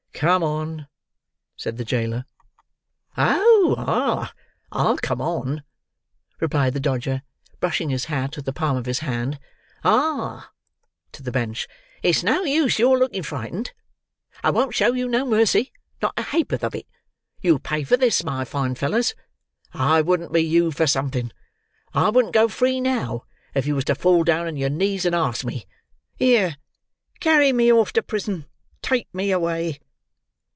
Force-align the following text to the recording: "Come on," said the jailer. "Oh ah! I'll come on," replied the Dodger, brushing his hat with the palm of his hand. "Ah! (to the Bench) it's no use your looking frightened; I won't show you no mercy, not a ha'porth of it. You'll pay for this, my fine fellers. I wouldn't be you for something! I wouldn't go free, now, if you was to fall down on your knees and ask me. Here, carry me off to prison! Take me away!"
"Come 0.13 0.43
on," 0.43 0.87
said 1.57 1.77
the 1.77 1.83
jailer. 1.83 2.25
"Oh 3.17 3.73
ah! 3.75 4.31
I'll 4.71 4.97
come 4.99 5.19
on," 5.19 5.63
replied 6.39 6.75
the 6.75 6.79
Dodger, 6.79 7.23
brushing 7.59 7.89
his 7.89 8.05
hat 8.05 8.35
with 8.35 8.45
the 8.45 8.53
palm 8.53 8.77
of 8.77 8.85
his 8.85 8.99
hand. 8.99 9.39
"Ah! 9.83 10.51
(to 11.13 11.23
the 11.23 11.31
Bench) 11.31 11.67
it's 12.03 12.21
no 12.21 12.43
use 12.43 12.77
your 12.77 12.99
looking 12.99 13.23
frightened; 13.23 13.71
I 14.43 14.51
won't 14.51 14.75
show 14.75 14.93
you 14.93 15.07
no 15.07 15.25
mercy, 15.25 15.71
not 16.03 16.13
a 16.15 16.21
ha'porth 16.21 16.63
of 16.63 16.75
it. 16.75 16.85
You'll 17.41 17.57
pay 17.57 17.83
for 17.83 17.97
this, 17.97 18.23
my 18.23 18.45
fine 18.45 18.75
fellers. 18.75 19.15
I 19.73 20.01
wouldn't 20.01 20.33
be 20.33 20.41
you 20.45 20.69
for 20.69 20.85
something! 20.85 21.31
I 21.95 22.11
wouldn't 22.11 22.35
go 22.35 22.47
free, 22.47 22.79
now, 22.79 23.23
if 23.55 23.65
you 23.65 23.73
was 23.73 23.85
to 23.85 23.95
fall 23.95 24.23
down 24.23 24.45
on 24.45 24.55
your 24.55 24.69
knees 24.69 25.03
and 25.03 25.15
ask 25.15 25.43
me. 25.43 25.65
Here, 26.19 26.57
carry 27.19 27.51
me 27.51 27.73
off 27.73 27.91
to 27.93 28.03
prison! 28.03 28.45
Take 28.83 29.11
me 29.15 29.31
away!" 29.31 29.79